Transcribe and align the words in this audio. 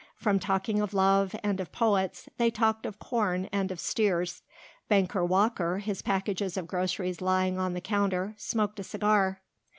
From 0.15 0.39
talking 0.39 0.81
of 0.81 0.95
love 0.95 1.35
and 1.43 1.59
of 1.59 1.71
poets 1.71 2.27
they 2.39 2.49
talked 2.49 2.87
of 2.87 2.97
corn 2.97 3.47
and 3.51 3.69
of 3.71 3.79
steers. 3.79 4.41
Banker 4.89 5.23
Walker, 5.23 5.77
his 5.77 6.01
packages 6.01 6.57
of 6.57 6.65
groceries 6.65 7.21
lying 7.21 7.59
on 7.59 7.75
the 7.75 7.81
counter, 7.81 8.33
smoked 8.35 8.79
a 8.79 8.83
cigar. 8.83 9.43